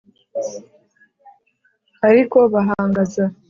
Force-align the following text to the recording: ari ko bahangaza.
ari 2.07 2.23
ko 2.31 2.39
bahangaza. 2.53 3.23